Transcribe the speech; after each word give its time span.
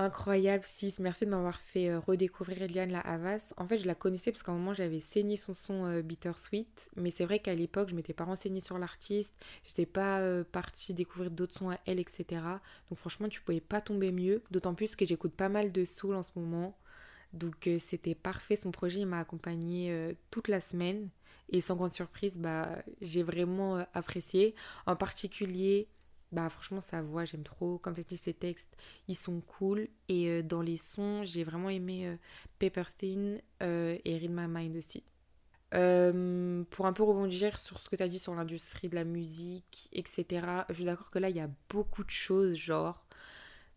Incroyable 0.00 0.62
6, 0.62 1.00
merci 1.00 1.24
de 1.24 1.30
m'avoir 1.30 1.58
fait 1.58 1.90
euh, 1.90 1.98
redécouvrir 1.98 2.62
Eliane 2.62 2.92
La 2.92 3.00
Havas. 3.00 3.52
En 3.56 3.66
fait, 3.66 3.78
je 3.78 3.86
la 3.86 3.96
connaissais 3.96 4.30
parce 4.30 4.44
qu'à 4.44 4.52
un 4.52 4.54
moment 4.54 4.72
j'avais 4.72 5.00
saigné 5.00 5.36
son 5.36 5.54
son 5.54 5.86
euh, 5.86 6.02
Bittersweet, 6.02 6.88
mais 6.94 7.10
c'est 7.10 7.24
vrai 7.24 7.40
qu'à 7.40 7.52
l'époque 7.52 7.88
je 7.88 7.96
m'étais 7.96 8.12
pas 8.12 8.22
renseignée 8.22 8.60
sur 8.60 8.78
l'artiste, 8.78 9.34
j'étais 9.66 9.86
pas 9.86 10.20
euh, 10.20 10.44
partie 10.44 10.94
découvrir 10.94 11.32
d'autres 11.32 11.58
sons 11.58 11.70
à 11.70 11.78
elle, 11.84 11.98
etc. 11.98 12.26
Donc 12.90 12.98
franchement, 13.00 13.28
tu 13.28 13.40
pouvais 13.40 13.60
pas 13.60 13.80
tomber 13.80 14.12
mieux, 14.12 14.40
d'autant 14.52 14.72
plus 14.72 14.94
que 14.94 15.04
j'écoute 15.04 15.32
pas 15.32 15.48
mal 15.48 15.72
de 15.72 15.84
soul 15.84 16.14
en 16.14 16.22
ce 16.22 16.30
moment. 16.36 16.78
Donc 17.32 17.68
c'était 17.80 18.14
parfait, 18.14 18.54
son 18.54 18.70
projet 18.70 19.00
il 19.00 19.06
m'a 19.06 19.18
accompagné 19.18 20.16
toute 20.30 20.48
la 20.48 20.60
semaine 20.60 21.10
et 21.50 21.60
sans 21.60 21.76
grande 21.76 21.92
surprise, 21.92 22.38
bah, 22.38 22.82
j'ai 23.02 23.22
vraiment 23.22 23.84
apprécié. 23.92 24.54
En 24.86 24.96
particulier 24.96 25.88
bah 26.30 26.48
franchement 26.50 26.80
sa 26.80 27.00
voix 27.00 27.24
j'aime 27.24 27.42
trop. 27.42 27.78
Comme 27.78 27.94
tu 27.94 28.02
dit 28.02 28.16
ses 28.16 28.34
textes 28.34 28.76
ils 29.08 29.16
sont 29.16 29.40
cool. 29.40 29.88
Et 30.08 30.28
euh, 30.28 30.42
dans 30.42 30.60
les 30.60 30.76
sons 30.76 31.24
j'ai 31.24 31.44
vraiment 31.44 31.70
aimé 31.70 32.06
euh, 32.06 32.16
Paper 32.58 32.84
Thin 32.98 33.38
euh, 33.62 33.96
et 34.04 34.18
Read 34.18 34.30
My 34.30 34.46
Mind 34.46 34.76
aussi. 34.76 35.04
Pour 35.70 36.86
un 36.86 36.92
peu 36.92 37.02
rebondir 37.02 37.58
sur 37.58 37.78
ce 37.80 37.88
que 37.90 37.96
tu 37.96 38.02
as 38.02 38.08
dit 38.08 38.18
sur 38.18 38.34
l'industrie 38.34 38.88
de 38.88 38.94
la 38.94 39.04
musique 39.04 39.90
etc 39.92 40.46
je 40.70 40.74
suis 40.74 40.84
d'accord 40.84 41.10
que 41.10 41.18
là 41.18 41.28
il 41.28 41.36
y 41.36 41.40
a 41.40 41.50
beaucoup 41.68 42.04
de 42.04 42.10
choses 42.10 42.56
genre 42.56 43.04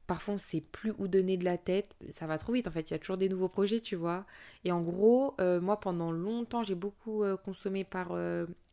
parfois 0.07 0.35
on 0.35 0.37
sait 0.37 0.61
plus 0.61 0.93
où 0.99 1.09
donner 1.09 1.35
de 1.35 1.43
la 1.43 1.57
tête. 1.57 1.93
Ça 2.09 2.27
va 2.27 2.37
trop 2.37 2.53
vite 2.53 2.67
en 2.67 2.71
fait. 2.71 2.89
Il 2.89 2.93
y 2.93 2.95
a 2.95 2.99
toujours 2.99 3.17
des 3.17 3.27
nouveaux 3.29 3.49
projets 3.49 3.81
tu 3.81 3.95
vois. 3.97 4.25
Et 4.63 4.71
en 4.71 4.81
gros 4.81 5.35
moi 5.61 5.79
pendant 5.81 6.11
longtemps 6.11 6.63
j'ai 6.63 6.75
beaucoup 6.75 7.23
consommé 7.43 7.83
par 7.83 8.15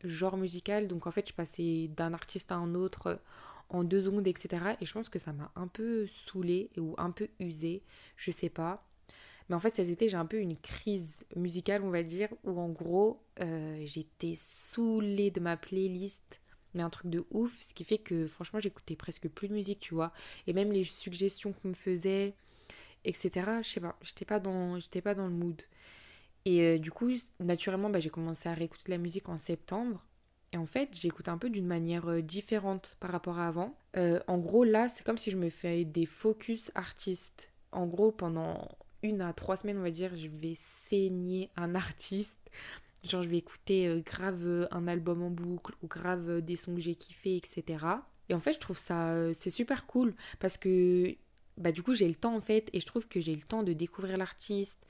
genre 0.04 0.36
musical. 0.36 0.86
Donc 0.86 1.08
en 1.08 1.10
fait 1.10 1.28
je 1.28 1.34
passais 1.34 1.88
d'un 1.96 2.14
artiste 2.14 2.52
à 2.52 2.56
un 2.56 2.74
autre 2.76 3.20
en 3.70 3.84
deux 3.84 4.02
secondes, 4.02 4.26
etc. 4.26 4.76
Et 4.80 4.86
je 4.86 4.92
pense 4.92 5.08
que 5.08 5.18
ça 5.18 5.32
m'a 5.32 5.50
un 5.56 5.68
peu 5.68 6.06
saoulée 6.06 6.70
ou 6.78 6.94
un 6.98 7.10
peu 7.10 7.28
usée, 7.40 7.82
je 8.16 8.30
sais 8.30 8.48
pas. 8.48 8.84
Mais 9.48 9.54
en 9.56 9.60
fait, 9.60 9.70
cet 9.70 9.88
été, 9.88 10.08
j'ai 10.08 10.16
un 10.16 10.26
peu 10.26 10.38
une 10.38 10.56
crise 10.56 11.24
musicale, 11.34 11.82
on 11.82 11.90
va 11.90 12.02
dire, 12.02 12.28
où 12.44 12.60
en 12.60 12.68
gros, 12.68 13.22
euh, 13.40 13.80
j'étais 13.84 14.34
saoulée 14.36 15.30
de 15.30 15.40
ma 15.40 15.56
playlist, 15.56 16.40
mais 16.74 16.82
un 16.82 16.90
truc 16.90 17.10
de 17.10 17.24
ouf, 17.30 17.58
ce 17.60 17.72
qui 17.72 17.84
fait 17.84 17.98
que 17.98 18.26
franchement, 18.26 18.60
j'écoutais 18.60 18.96
presque 18.96 19.28
plus 19.28 19.48
de 19.48 19.54
musique, 19.54 19.80
tu 19.80 19.94
vois. 19.94 20.12
Et 20.46 20.52
même 20.52 20.72
les 20.72 20.84
suggestions 20.84 21.52
qu'on 21.52 21.68
me 21.68 21.74
faisait, 21.74 22.34
etc., 23.04 23.30
je 23.62 23.68
sais 23.68 23.80
pas, 23.80 23.98
j'étais 24.02 24.26
pas 24.26 24.40
dans, 24.40 24.78
j'étais 24.78 25.00
pas 25.00 25.14
dans 25.14 25.26
le 25.26 25.32
mood. 25.32 25.62
Et 26.44 26.62
euh, 26.62 26.78
du 26.78 26.90
coup, 26.90 27.10
naturellement, 27.40 27.90
bah, 27.90 28.00
j'ai 28.00 28.10
commencé 28.10 28.48
à 28.48 28.54
réécouter 28.54 28.84
de 28.86 28.90
la 28.90 28.98
musique 28.98 29.28
en 29.28 29.38
septembre. 29.38 30.04
Et 30.52 30.56
en 30.56 30.66
fait, 30.66 30.96
j'écoute 30.98 31.28
un 31.28 31.38
peu 31.38 31.50
d'une 31.50 31.66
manière 31.66 32.08
euh, 32.08 32.22
différente 32.22 32.96
par 33.00 33.10
rapport 33.10 33.38
à 33.38 33.48
avant. 33.48 33.76
Euh, 33.96 34.20
en 34.26 34.38
gros, 34.38 34.64
là, 34.64 34.88
c'est 34.88 35.04
comme 35.04 35.18
si 35.18 35.30
je 35.30 35.36
me 35.36 35.50
fais 35.50 35.84
des 35.84 36.06
focus 36.06 36.70
artistes. 36.74 37.50
En 37.70 37.86
gros, 37.86 38.12
pendant 38.12 38.68
une 39.02 39.20
à 39.20 39.32
trois 39.34 39.56
semaines, 39.56 39.78
on 39.78 39.82
va 39.82 39.90
dire, 39.90 40.16
je 40.16 40.28
vais 40.28 40.54
saigner 40.56 41.50
un 41.56 41.74
artiste. 41.74 42.38
Genre, 43.04 43.22
je 43.22 43.28
vais 43.28 43.38
écouter 43.38 43.88
euh, 43.88 44.00
grave 44.00 44.68
un 44.70 44.88
album 44.88 45.22
en 45.22 45.30
boucle 45.30 45.74
ou 45.82 45.86
grave 45.86 46.40
des 46.40 46.56
sons 46.56 46.74
que 46.74 46.80
j'ai 46.80 46.94
kiffé, 46.94 47.36
etc. 47.36 47.84
Et 48.30 48.34
en 48.34 48.40
fait, 48.40 48.54
je 48.54 48.58
trouve 48.58 48.78
ça, 48.78 49.32
c'est 49.34 49.50
super 49.50 49.86
cool 49.86 50.14
parce 50.38 50.56
que, 50.56 51.14
bah, 51.56 51.72
du 51.72 51.82
coup, 51.82 51.94
j'ai 51.94 52.08
le 52.08 52.14
temps 52.14 52.34
en 52.34 52.40
fait 52.40 52.68
et 52.72 52.80
je 52.80 52.86
trouve 52.86 53.08
que 53.08 53.20
j'ai 53.20 53.34
le 53.34 53.42
temps 53.42 53.62
de 53.62 53.72
découvrir 53.72 54.18
l'artiste, 54.18 54.86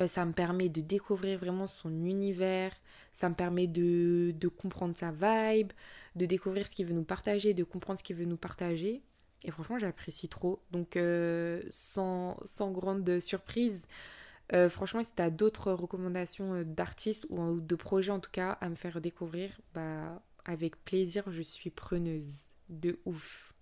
euh, 0.00 0.06
ça 0.06 0.24
me 0.24 0.32
permet 0.32 0.68
de 0.68 0.80
découvrir 0.80 1.38
vraiment 1.38 1.66
son 1.66 1.90
univers, 2.04 2.72
ça 3.12 3.28
me 3.28 3.34
permet 3.34 3.66
de, 3.66 4.34
comprendre 4.48 4.96
sa 4.96 5.10
vibe, 5.10 5.72
de 6.14 6.26
découvrir 6.26 6.66
ce 6.66 6.74
qu'il 6.74 6.86
veut 6.86 6.94
nous 6.94 7.04
partager, 7.04 7.54
de 7.54 7.64
comprendre 7.64 7.98
ce 7.98 8.04
qu'il 8.04 8.16
veut 8.16 8.24
nous 8.24 8.36
partager. 8.36 9.02
Et 9.44 9.50
franchement, 9.50 9.78
j'apprécie 9.78 10.28
trop. 10.28 10.62
Donc, 10.70 10.96
euh, 10.96 11.62
sans, 11.70 12.36
grande 12.72 13.20
surprise, 13.20 13.86
euh, 14.52 14.68
franchement, 14.68 15.04
si 15.04 15.14
tu 15.14 15.22
as 15.22 15.30
d'autres 15.30 15.72
recommandations 15.72 16.62
d'artistes 16.64 17.26
ou 17.30 17.60
de 17.60 17.74
projets 17.74 18.12
en 18.12 18.20
tout 18.20 18.30
cas 18.30 18.52
à 18.60 18.68
me 18.68 18.74
faire 18.74 19.00
découvrir, 19.00 19.60
bah, 19.74 20.22
avec 20.44 20.82
plaisir, 20.84 21.24
je 21.30 21.42
suis 21.42 21.70
preneuse. 21.70 22.52
De 22.68 22.98
ouf. 23.06 23.54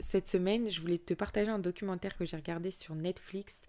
Cette 0.00 0.28
semaine, 0.28 0.70
je 0.70 0.82
voulais 0.82 0.98
te 0.98 1.14
partager 1.14 1.50
un 1.50 1.58
documentaire 1.58 2.14
que 2.16 2.26
j'ai 2.26 2.36
regardé 2.36 2.70
sur 2.70 2.94
Netflix 2.94 3.62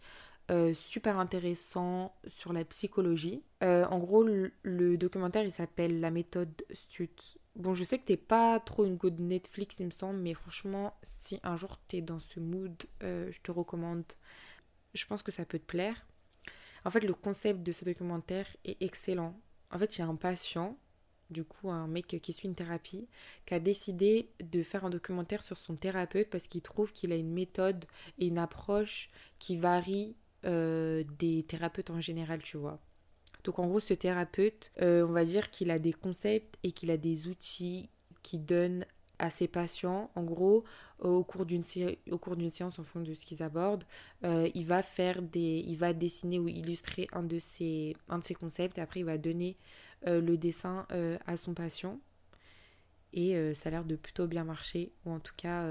euh, 0.50 0.74
super 0.74 1.20
intéressant 1.20 2.16
sur 2.28 2.54
la 2.54 2.66
psychologie. 2.66 3.44
Euh, 3.62 3.86
en 3.86 4.00
gros, 4.00 4.24
le, 4.24 4.98
documentaire 4.98 5.44
il 5.44 5.52
s'appelle 5.52 6.00
La 6.00 6.10
méthode 6.10 6.64
Stut. 6.72 7.38
Bon, 7.56 7.76
je 7.76 7.84
sais 7.84 8.00
que 8.00 8.06
t'es 8.06 8.18
pas 8.18 8.60
trop 8.60 8.86
une 8.86 8.98
go 8.98 9.12
de 9.12 9.22
Netflix, 9.22 9.80
il 9.80 9.88
me 9.88 9.92
semble, 9.92 10.20
mais 10.20 10.34
franchement, 10.34 10.96
si 11.04 11.40
un 11.44 11.56
jour 11.56 11.78
t'es 11.88 12.02
dans 12.02 12.20
ce 12.20 12.40
mood, 12.40 12.74
euh, 13.04 13.32
je 13.32 13.42
te 13.42 13.52
recommande. 13.52 14.06
Je 14.96 15.06
pense 15.06 15.22
que 15.22 15.32
ça 15.32 15.46
peut 15.46 15.60
te 15.60 15.66
plaire. 15.66 16.08
En 16.84 16.90
fait, 16.90 17.02
le 17.02 17.14
concept 17.14 17.62
de 17.62 17.72
ce 17.72 17.86
documentaire 17.86 18.48
est 18.66 18.82
excellent. 18.82 19.40
En 19.70 19.78
fait, 19.78 19.98
il 19.98 20.00
y 20.00 20.04
a 20.04 20.08
un 20.08 20.16
patient, 20.16 20.80
du 21.30 21.44
coup, 21.44 21.70
un 21.70 21.88
mec 21.88 22.08
qui 22.08 22.34
suit 22.34 22.48
une 22.48 22.56
thérapie, 22.56 23.08
qui 23.46 23.54
a 23.54 23.60
décidé 23.60 24.32
de 24.42 24.64
faire 24.64 24.86
un 24.86 24.90
documentaire 24.90 25.44
sur 25.44 25.60
son 25.60 25.76
thérapeute 25.76 26.30
parce 26.32 26.48
qu'il 26.48 26.64
trouve 26.64 26.92
qu'il 26.92 27.12
a 27.12 27.16
une 27.16 27.34
méthode 27.34 27.86
et 28.18 28.28
une 28.28 28.40
approche 28.40 29.12
qui 29.38 29.56
varie 29.56 30.16
euh, 30.46 31.04
des 31.18 31.44
thérapeutes 31.44 31.90
en 31.90 32.00
général, 32.00 32.42
tu 32.42 32.58
vois. 32.58 32.80
Donc 33.44 33.60
en 33.60 33.68
gros, 33.68 33.80
ce 33.80 33.94
thérapeute, 33.94 34.72
euh, 34.82 35.06
on 35.06 35.12
va 35.12 35.26
dire 35.26 35.50
qu'il 35.50 35.72
a 35.72 35.80
des 35.80 35.94
concepts 35.94 36.58
et 36.64 36.72
qu'il 36.72 36.92
a 36.92 36.98
des 36.98 37.28
outils 37.28 37.90
qui 38.24 38.38
donnent 38.38 38.86
à 39.18 39.30
ses 39.30 39.48
patients. 39.48 40.12
En 40.16 40.24
gros, 40.24 40.64
au 41.00 41.24
cours 41.24 41.46
d'une 41.46 41.64
séance, 41.64 42.80
en 42.80 42.84
fonction 42.84 43.02
de 43.02 43.14
ce 43.14 43.26
qu'ils 43.26 43.44
abordent, 43.44 43.84
euh, 44.24 44.50
il 44.54 44.66
va 44.66 44.82
faire 44.82 45.22
des, 45.22 45.64
il 45.68 45.76
va 45.76 45.94
dessiner 45.94 46.40
ou 46.40 46.48
illustrer 46.48 47.08
un 47.12 47.24
de 47.24 47.38
ses, 47.38 47.96
un 48.08 48.20
de 48.20 48.24
ses 48.24 48.36
concepts 48.36 48.78
et 48.78 48.82
après 48.82 49.02
il 49.02 49.06
va 49.06 49.18
donner 49.18 49.58
le 50.06 50.38
dessin 50.38 50.88
à 51.28 51.36
son 51.36 51.54
patient. 51.54 52.00
Et 53.12 53.54
ça 53.54 53.68
a 53.68 53.72
l'air 53.72 53.84
de 53.84 53.98
plutôt 53.98 54.28
bien 54.28 54.46
marcher 54.46 54.94
ou 55.06 55.12
en 55.12 55.20
tout 55.20 55.34
cas 55.36 55.66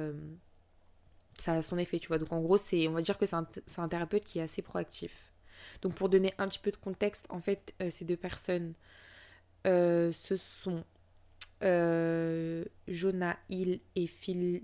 ça 1.40 1.54
a 1.54 1.62
son 1.62 1.78
effet, 1.78 1.98
tu 1.98 2.08
vois. 2.08 2.18
Donc 2.18 2.32
en 2.32 2.40
gros, 2.40 2.58
c'est, 2.58 2.88
on 2.88 2.92
va 2.92 3.02
dire 3.02 3.16
que 3.18 3.26
c'est 3.26 3.36
un, 3.36 3.88
thérapeute 3.88 4.24
qui 4.24 4.38
est 4.38 4.42
assez 4.42 4.62
proactif. 4.62 5.32
Donc 5.82 5.94
pour 5.94 6.08
donner 6.08 6.34
un 6.38 6.48
petit 6.48 6.58
peu 6.58 6.70
de 6.70 6.76
contexte, 6.76 7.26
en 7.30 7.40
fait, 7.40 7.74
euh, 7.80 7.90
ces 7.90 8.04
deux 8.04 8.16
personnes, 8.16 8.74
euh, 9.66 10.12
ce 10.12 10.36
sont 10.36 10.84
euh, 11.62 12.64
Jonah 12.86 13.36
Hill 13.48 13.80
et 13.96 14.06
Phil 14.06 14.62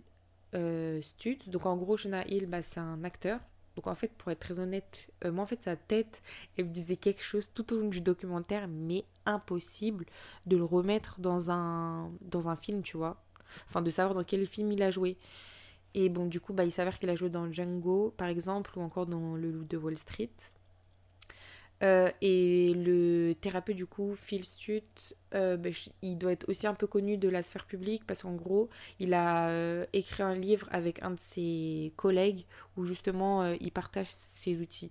Stutz. 1.00 1.48
Donc 1.48 1.66
en 1.66 1.76
gros, 1.76 1.96
Jonah 1.96 2.26
Hill, 2.26 2.46
bah, 2.46 2.62
c'est 2.62 2.80
un 2.80 3.02
acteur. 3.04 3.40
Donc 3.76 3.88
en 3.88 3.94
fait, 3.96 4.12
pour 4.12 4.30
être 4.30 4.38
très 4.38 4.60
honnête, 4.60 5.10
moi 5.24 5.42
en 5.42 5.46
fait, 5.46 5.60
sa 5.60 5.74
tête, 5.74 6.22
elle 6.56 6.66
me 6.66 6.70
disait 6.70 6.94
quelque 6.94 7.24
chose 7.24 7.50
tout 7.52 7.72
au 7.72 7.80
long 7.80 7.88
du 7.88 8.00
documentaire, 8.00 8.68
mais 8.68 9.04
impossible 9.26 10.06
de 10.46 10.56
le 10.56 10.62
remettre 10.62 11.18
dans 11.18 11.50
un, 11.50 12.12
dans 12.20 12.48
un 12.48 12.54
film, 12.54 12.82
tu 12.82 12.96
vois. 12.96 13.20
Enfin, 13.68 13.82
de 13.82 13.90
savoir 13.90 14.14
dans 14.14 14.22
quel 14.22 14.46
film 14.46 14.70
il 14.70 14.82
a 14.82 14.92
joué. 14.92 15.18
Et 15.94 16.08
bon, 16.08 16.26
du 16.26 16.40
coup, 16.40 16.52
bah, 16.52 16.64
il 16.64 16.70
s'avère 16.70 16.98
qu'il 16.98 17.08
a 17.08 17.14
joué 17.14 17.30
dans 17.30 17.50
Django, 17.50 18.12
par 18.16 18.28
exemple, 18.28 18.76
ou 18.76 18.82
encore 18.82 19.06
dans 19.06 19.36
Le 19.36 19.50
Loup 19.50 19.64
de 19.64 19.76
Wall 19.76 19.96
Street. 19.96 20.30
Euh, 21.82 22.10
et 22.20 22.72
le 22.74 23.34
thérapeute, 23.34 23.76
du 23.76 23.86
coup, 23.86 24.14
Phil 24.14 24.44
Stutt, 24.44 25.16
euh, 25.34 25.56
bah, 25.56 25.70
il 26.02 26.16
doit 26.16 26.32
être 26.32 26.48
aussi 26.48 26.66
un 26.66 26.74
peu 26.74 26.86
connu 26.86 27.18
de 27.18 27.28
la 27.28 27.42
sphère 27.42 27.66
publique 27.66 28.06
parce 28.06 28.22
qu'en 28.22 28.34
gros, 28.34 28.70
il 29.00 29.12
a 29.12 29.48
euh, 29.48 29.84
écrit 29.92 30.22
un 30.22 30.34
livre 30.34 30.68
avec 30.70 31.02
un 31.02 31.10
de 31.10 31.20
ses 31.20 31.92
collègues 31.96 32.46
où 32.76 32.84
justement 32.84 33.44
il 33.44 33.70
partage 33.72 34.08
ses 34.08 34.56
outils. 34.58 34.90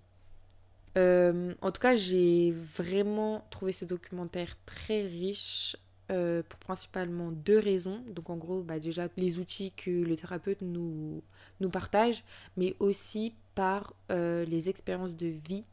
en 0.96 1.72
tout 1.72 1.82
cas, 1.82 1.96
j'ai 1.96 2.52
vraiment 2.52 3.46
trouvé 3.50 3.72
ce 3.72 3.86
documentaire 3.86 4.56
très 4.66 5.02
riche 5.02 5.76
euh, 6.14 6.44
principalement 6.60 7.32
deux 7.32 7.58
raisons. 7.58 8.04
Donc 8.08 8.30
en 8.30 8.38
gros, 8.38 8.62
bah, 8.62 8.80
déjà 8.80 9.08
les 9.18 9.40
outils 9.40 9.72
que 9.72 9.90
le 9.90 10.16
thérapeute 10.16 10.62
nous, 10.62 11.24
nous 11.60 11.70
partage, 11.70 12.24
mais 12.56 12.76
aussi 12.80 13.34
par 13.56 13.94
euh, 14.12 14.46
les 14.46 14.70
expériences 14.70 15.16
de 15.16 15.28
vie 15.28 15.64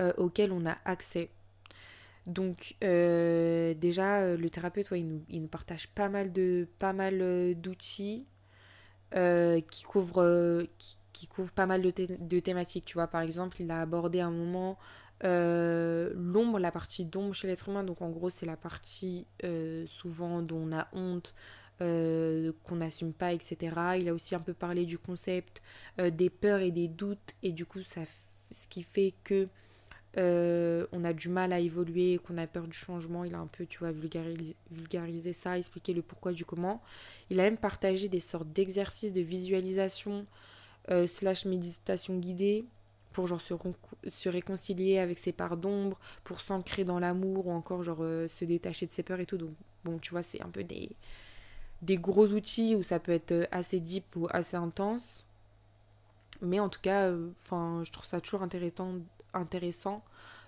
euh, 0.00 0.12
auxquelles 0.18 0.52
on 0.52 0.66
a 0.66 0.76
accès. 0.84 1.30
Donc 2.26 2.76
déjà, 2.80 4.36
le 4.36 4.48
thérapeute, 4.50 4.88
il, 4.92 5.08
nous, 5.08 5.22
il, 5.30 5.40
nous, 5.40 5.48
partage 5.48 5.88
pas 5.88 6.10
mal 6.10 6.30
de 6.30 6.68
pas 6.78 6.92
mal 6.92 7.54
d'outils 7.56 8.26
qui 9.14 9.82
couvrent 9.84 10.66
qui 11.14 11.26
couvrent 11.26 11.52
pas 11.52 11.64
mal 11.64 11.80
de, 11.80 11.90
de, 12.20 12.38
thématiques. 12.38 12.84
Tu 12.84 12.94
vois, 12.94 13.06
par 13.06 13.22
exemple, 13.22 13.62
il 13.62 13.70
a 13.70 13.80
abordé 13.80 14.20
un 14.20 14.30
moment 14.30 14.78
euh, 15.24 16.12
l'ombre, 16.14 16.58
la 16.58 16.70
partie 16.70 17.04
d'ombre 17.04 17.34
chez 17.34 17.48
l'être 17.48 17.68
humain, 17.68 17.82
donc 17.82 18.02
en 18.02 18.10
gros 18.10 18.30
c'est 18.30 18.46
la 18.46 18.56
partie 18.56 19.26
euh, 19.44 19.84
souvent 19.86 20.42
dont 20.42 20.68
on 20.68 20.72
a 20.72 20.88
honte, 20.92 21.34
euh, 21.80 22.52
qu'on 22.64 22.76
n'assume 22.76 23.12
pas, 23.12 23.32
etc. 23.32 23.76
Il 23.98 24.08
a 24.08 24.14
aussi 24.14 24.34
un 24.34 24.40
peu 24.40 24.54
parlé 24.54 24.84
du 24.84 24.98
concept 24.98 25.62
des 25.98 26.30
peurs 26.30 26.60
et 26.60 26.70
des 26.70 26.88
doutes, 26.88 27.34
et 27.42 27.52
du 27.52 27.66
coup 27.66 27.82
ça, 27.82 28.02
ce 28.50 28.68
qui 28.68 28.82
fait 28.82 29.14
que 29.24 29.48
on 30.16 31.04
a 31.04 31.12
du 31.12 31.28
mal 31.28 31.52
à 31.52 31.60
évoluer, 31.60 32.18
qu'on 32.18 32.38
a 32.38 32.46
peur 32.48 32.66
du 32.66 32.76
changement. 32.76 33.22
Il 33.22 33.36
a 33.36 33.38
un 33.38 33.46
peu, 33.46 33.66
tu 33.66 33.78
vois, 33.78 33.92
vulgarisé, 33.92 34.56
vulgarisé 34.68 35.32
ça, 35.32 35.56
expliqué 35.56 35.94
le 35.94 36.02
pourquoi 36.02 36.32
du 36.32 36.44
comment. 36.44 36.82
Il 37.30 37.38
a 37.38 37.44
même 37.44 37.56
partagé 37.56 38.08
des 38.08 38.18
sortes 38.18 38.52
d'exercices 38.52 39.12
de 39.12 39.20
visualisation 39.20 40.26
slash 41.06 41.44
méditation 41.44 42.18
guidée 42.18 42.64
pour 43.12 43.26
genre 43.26 43.40
se, 43.40 43.54
se 44.08 44.28
réconcilier 44.28 44.98
avec 44.98 45.18
ses 45.18 45.32
parts 45.32 45.56
d'ombre, 45.56 45.98
pour 46.24 46.40
s'ancrer 46.40 46.84
dans 46.84 46.98
l'amour 46.98 47.46
ou 47.46 47.52
encore 47.52 47.82
genre 47.82 47.98
se 48.28 48.44
détacher 48.44 48.86
de 48.86 48.92
ses 48.92 49.02
peurs 49.02 49.20
et 49.20 49.26
tout. 49.26 49.38
Donc 49.38 49.50
bon, 49.84 49.98
tu 49.98 50.10
vois, 50.10 50.22
c'est 50.22 50.42
un 50.42 50.50
peu 50.50 50.64
des, 50.64 50.90
des 51.82 51.96
gros 51.96 52.28
outils 52.28 52.76
où 52.76 52.82
ça 52.82 52.98
peut 52.98 53.12
être 53.12 53.48
assez 53.50 53.80
deep 53.80 54.16
ou 54.16 54.28
assez 54.30 54.56
intense. 54.56 55.24
Mais 56.40 56.60
en 56.60 56.68
tout 56.68 56.80
cas, 56.80 57.12
enfin, 57.36 57.82
je 57.84 57.90
trouve 57.90 58.06
ça 58.06 58.20
toujours 58.20 58.42
intéressant, 58.42 58.94
intéressant 59.34 60.04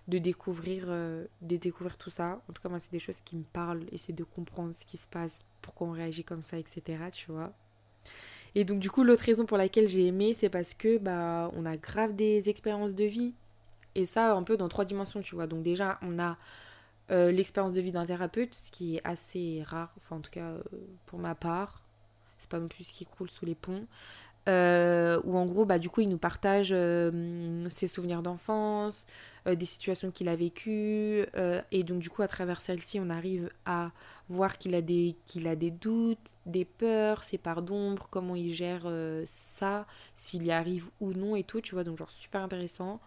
de 0.08 0.18
découvrir, 0.18 0.86
de 0.86 1.28
découvrir 1.56 1.96
tout 1.96 2.10
ça. 2.10 2.40
En 2.48 2.52
tout 2.52 2.62
cas, 2.62 2.68
moi, 2.68 2.78
c'est 2.78 2.92
des 2.92 2.98
choses 2.98 3.20
qui 3.20 3.36
me 3.36 3.44
parlent, 3.44 3.84
essayer 3.92 4.14
de 4.14 4.24
comprendre 4.24 4.72
ce 4.72 4.84
qui 4.84 4.96
se 4.96 5.08
passe, 5.08 5.40
pourquoi 5.62 5.88
on 5.88 5.92
réagit 5.92 6.24
comme 6.24 6.42
ça, 6.42 6.58
etc. 6.58 7.04
Tu 7.12 7.30
vois. 7.30 7.52
Et 8.54 8.64
donc, 8.64 8.78
du 8.80 8.90
coup, 8.90 9.04
l'autre 9.04 9.22
raison 9.24 9.46
pour 9.46 9.56
laquelle 9.56 9.88
j'ai 9.88 10.06
aimé, 10.06 10.34
c'est 10.34 10.48
parce 10.48 10.74
que, 10.74 10.98
bah, 10.98 11.50
on 11.54 11.64
a 11.66 11.76
grave 11.76 12.14
des 12.14 12.48
expériences 12.48 12.94
de 12.94 13.04
vie. 13.04 13.32
Et 13.94 14.04
ça, 14.04 14.34
un 14.34 14.42
peu 14.42 14.56
dans 14.56 14.68
trois 14.68 14.84
dimensions, 14.84 15.20
tu 15.20 15.34
vois. 15.34 15.46
Donc, 15.46 15.62
déjà, 15.62 15.98
on 16.02 16.18
a 16.18 16.36
l'expérience 17.08 17.72
de 17.72 17.80
vie 17.80 17.90
d'un 17.90 18.06
thérapeute, 18.06 18.54
ce 18.54 18.70
qui 18.70 18.96
est 18.96 19.00
assez 19.04 19.64
rare, 19.66 19.92
enfin, 19.98 20.16
en 20.16 20.20
tout 20.20 20.30
cas, 20.30 20.54
pour 21.06 21.18
ma 21.18 21.34
part. 21.34 21.82
C'est 22.38 22.48
pas 22.48 22.60
non 22.60 22.68
plus 22.68 22.84
ce 22.84 22.92
qui 22.92 23.04
coule 23.04 23.28
sous 23.28 23.44
les 23.44 23.54
ponts. 23.54 23.84
Euh, 24.48 25.20
où 25.24 25.36
en 25.36 25.44
gros, 25.46 25.64
bah, 25.64 25.78
du 25.78 25.90
coup, 25.90 26.00
il 26.00 26.08
nous 26.08 26.18
partage 26.18 26.70
euh, 26.72 27.68
ses 27.68 27.86
souvenirs 27.86 28.22
d'enfance, 28.22 29.04
euh, 29.46 29.54
des 29.54 29.66
situations 29.66 30.10
qu'il 30.10 30.28
a 30.28 30.36
vécues, 30.36 31.24
et 31.70 31.84
donc 31.84 32.00
du 32.00 32.10
coup, 32.10 32.22
à 32.22 32.28
travers 32.28 32.60
celle-ci, 32.60 32.98
on 33.00 33.10
arrive 33.10 33.50
à 33.66 33.92
voir 34.28 34.58
qu'il 34.58 34.74
a, 34.74 34.80
des, 34.80 35.16
a 35.44 35.56
des 35.56 35.70
doutes, 35.70 36.34
des 36.46 36.64
peurs, 36.64 37.22
ses 37.24 37.38
parts 37.38 37.62
d'ombre, 37.62 38.08
comment 38.10 38.34
il 38.36 38.52
gère 38.54 38.90
ça, 39.26 39.86
s'il 40.14 40.44
y 40.44 40.52
arrive 40.52 40.90
ou 41.00 41.12
non 41.12 41.36
et 41.36 41.44
tout, 41.44 41.60
tu 41.60 41.74
vois, 41.74 41.84
donc 41.84 41.98
genre 41.98 42.10
super 42.10 42.42
intéressant. 42.42 43.00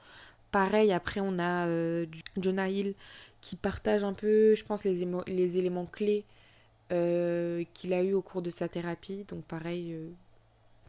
Pareil, 0.52 0.92
après, 0.92 1.20
on 1.22 1.40
a 1.40 1.68
Jonah 2.38 2.70
Hill 2.70 2.94
qui 3.42 3.56
partage 3.56 4.04
un 4.04 4.14
peu, 4.14 4.56
je 4.56 4.64
pense, 4.64 4.84
les, 4.84 5.08
les 5.28 5.58
éléments 5.58 5.86
clés 5.86 6.26
qu'il 6.90 7.94
a 7.94 8.04
eu 8.04 8.14
au 8.14 8.22
cours 8.22 8.42
de 8.42 8.50
sa 8.50 8.68
thérapie, 8.68 9.26
donc 9.28 9.44
pareil 9.46 9.98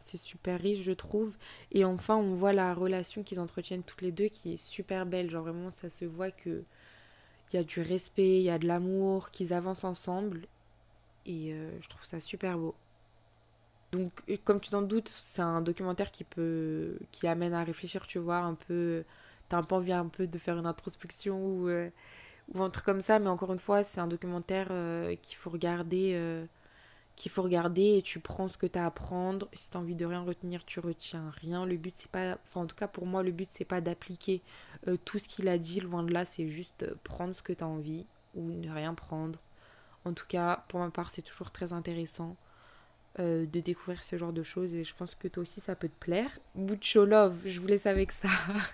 c'est 0.05 0.17
super 0.17 0.59
riche, 0.59 0.81
je 0.83 0.91
trouve. 0.91 1.35
Et 1.71 1.83
enfin, 1.85 2.15
on 2.15 2.33
voit 2.33 2.53
la 2.53 2.73
relation 2.73 3.23
qu'ils 3.23 3.39
entretiennent 3.39 3.83
toutes 3.83 4.01
les 4.01 4.11
deux 4.11 4.27
qui 4.27 4.53
est 4.53 4.57
super 4.57 5.05
belle. 5.05 5.29
Genre, 5.29 5.43
vraiment, 5.43 5.69
ça 5.71 5.89
se 5.89 6.05
voit 6.05 6.31
que 6.31 6.63
il 7.53 7.57
y 7.57 7.59
a 7.59 7.63
du 7.63 7.81
respect, 7.81 8.37
il 8.39 8.43
y 8.43 8.49
a 8.49 8.59
de 8.59 8.67
l'amour, 8.67 9.31
qu'ils 9.31 9.53
avancent 9.53 9.83
ensemble. 9.83 10.47
Et 11.25 11.53
euh, 11.53 11.71
je 11.81 11.89
trouve 11.89 12.05
ça 12.05 12.19
super 12.19 12.57
beau. 12.57 12.75
Donc, 13.91 14.11
comme 14.43 14.59
tu 14.59 14.69
t'en 14.71 14.81
doutes, 14.81 15.09
c'est 15.09 15.41
un 15.41 15.61
documentaire 15.61 16.11
qui 16.11 16.23
peut. 16.23 16.97
qui 17.11 17.27
amène 17.27 17.53
à 17.53 17.63
réfléchir, 17.63 18.05
tu 18.07 18.19
vois, 18.19 18.37
un 18.37 18.55
peu. 18.55 19.03
T'as 19.49 19.57
un 19.57 19.63
peu 19.63 19.75
envie 19.75 19.93
un 19.93 20.07
peu 20.07 20.27
de 20.27 20.37
faire 20.37 20.57
une 20.57 20.65
introspection 20.65 21.39
ou, 21.45 21.69
euh, 21.69 21.89
ou 22.53 22.63
un 22.63 22.69
truc 22.69 22.85
comme 22.85 23.01
ça, 23.01 23.19
mais 23.19 23.29
encore 23.29 23.53
une 23.53 23.59
fois, 23.59 23.83
c'est 23.83 24.01
un 24.01 24.07
documentaire 24.07 24.67
euh, 24.71 25.15
qu'il 25.21 25.37
faut 25.37 25.49
regarder 25.51 26.13
qu'il 27.15 27.31
faut 27.31 27.43
regarder 27.43 27.97
et 27.97 28.01
tu 28.01 28.19
prends 28.19 28.47
ce 28.47 28.57
que 28.57 28.65
tu 28.65 28.77
as 28.77 28.85
à 28.85 28.91
prendre. 28.91 29.47
Si 29.53 29.69
tu 29.69 29.77
as 29.77 29.79
envie 29.79 29.95
de 29.95 30.05
rien 30.05 30.21
retenir, 30.21 30.65
tu 30.65 30.79
retiens 30.79 31.31
rien. 31.41 31.65
Le 31.65 31.77
but, 31.77 31.93
c'est 31.95 32.11
pas. 32.11 32.37
Enfin, 32.43 32.61
en 32.61 32.65
tout 32.65 32.75
cas, 32.75 32.87
pour 32.87 33.05
moi, 33.05 33.23
le 33.23 33.31
but, 33.31 33.49
c'est 33.51 33.65
pas 33.65 33.81
d'appliquer 33.81 34.41
euh, 34.87 34.97
tout 35.05 35.19
ce 35.19 35.27
qu'il 35.27 35.47
a 35.47 35.57
dit. 35.57 35.79
Loin 35.79 36.03
de 36.03 36.13
là, 36.13 36.25
c'est 36.25 36.47
juste 36.47 36.83
euh, 36.83 36.95
prendre 37.03 37.33
ce 37.33 37.41
que 37.41 37.53
tu 37.53 37.63
as 37.63 37.67
envie 37.67 38.05
ou 38.35 38.51
ne 38.51 38.69
rien 38.69 38.93
prendre. 38.93 39.39
En 40.03 40.13
tout 40.13 40.27
cas, 40.27 40.63
pour 40.67 40.79
ma 40.79 40.91
part, 40.91 41.09
c'est 41.09 41.21
toujours 41.21 41.51
très 41.51 41.73
intéressant 41.73 42.35
euh, 43.19 43.45
de 43.45 43.61
découvrir 43.61 44.03
ce 44.03 44.17
genre 44.17 44.33
de 44.33 44.43
choses 44.43 44.73
et 44.73 44.83
je 44.83 44.93
pense 44.93 45.15
que 45.15 45.29
toi 45.29 45.41
aussi, 45.41 45.61
ça 45.61 45.75
peut 45.75 45.87
te 45.87 45.99
plaire. 45.99 46.29
Mucho 46.53 47.05
love, 47.05 47.43
je 47.45 47.59
vous 47.59 47.67
laisse 47.67 47.85
avec 47.85 48.11
ça. 48.11 48.27